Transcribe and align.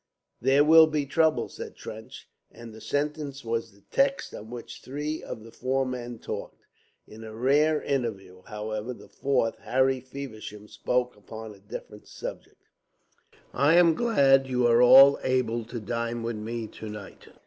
"There 0.41 0.63
will 0.63 0.87
be 0.87 1.05
trouble," 1.05 1.47
said 1.47 1.75
Trench, 1.75 2.27
and 2.49 2.73
the 2.73 2.81
sentence 2.81 3.45
was 3.45 3.71
the 3.71 3.83
text 3.91 4.33
on 4.33 4.49
which 4.49 4.81
three 4.81 5.21
of 5.21 5.43
the 5.43 5.51
four 5.51 5.85
men 5.85 6.17
talked. 6.17 6.65
In 7.05 7.23
a 7.23 7.35
rare 7.35 7.83
interval, 7.83 8.41
however, 8.47 8.95
the 8.95 9.07
fourth, 9.07 9.59
Harry 9.59 9.99
Feversham, 9.99 10.67
spoke 10.67 11.15
upon 11.15 11.53
a 11.53 11.59
different 11.59 12.07
subject. 12.07 12.63
"I 13.53 13.75
am 13.75 13.95
very 13.95 14.05
glad 14.15 14.47
you 14.47 14.61
were 14.61 14.81
all 14.81 15.19
able 15.21 15.65
to 15.65 15.79
dine 15.79 16.23
with 16.23 16.37
me 16.37 16.65
to 16.65 16.89
night. 16.89 17.27